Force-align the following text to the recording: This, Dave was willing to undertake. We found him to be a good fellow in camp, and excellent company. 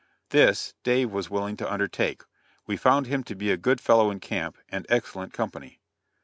This, 0.29 0.73
Dave 0.81 1.11
was 1.11 1.29
willing 1.29 1.55
to 1.57 1.71
undertake. 1.71 2.23
We 2.65 2.75
found 2.75 3.05
him 3.05 3.23
to 3.25 3.35
be 3.35 3.51
a 3.51 3.55
good 3.55 3.79
fellow 3.79 4.09
in 4.09 4.19
camp, 4.19 4.57
and 4.67 4.83
excellent 4.89 5.31
company. 5.31 5.79